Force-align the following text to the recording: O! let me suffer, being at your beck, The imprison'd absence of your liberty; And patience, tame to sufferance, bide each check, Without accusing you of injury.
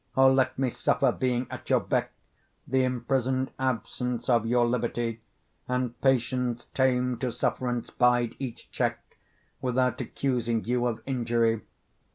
O! 0.17 0.31
let 0.33 0.57
me 0.57 0.71
suffer, 0.71 1.11
being 1.11 1.45
at 1.51 1.69
your 1.69 1.79
beck, 1.79 2.11
The 2.67 2.83
imprison'd 2.83 3.51
absence 3.59 4.29
of 4.29 4.47
your 4.47 4.65
liberty; 4.65 5.21
And 5.67 6.01
patience, 6.01 6.65
tame 6.73 7.19
to 7.19 7.31
sufferance, 7.31 7.91
bide 7.91 8.35
each 8.39 8.71
check, 8.71 8.99
Without 9.61 10.01
accusing 10.01 10.65
you 10.65 10.87
of 10.87 11.03
injury. 11.05 11.61